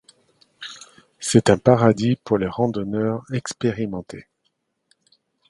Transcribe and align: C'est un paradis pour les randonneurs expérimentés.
C'est 1.19 1.51
un 1.51 1.59
paradis 1.59 2.15
pour 2.15 2.39
les 2.39 2.47
randonneurs 2.47 3.23
expérimentés. 3.31 4.25